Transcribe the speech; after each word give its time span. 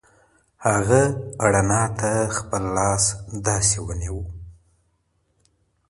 هغه 0.67 1.01
رڼا 1.53 1.83
ته 1.99 2.11
خپل 2.37 2.63
لاس 2.77 3.03
داسې 3.45 3.77
ونیو. 3.85 4.19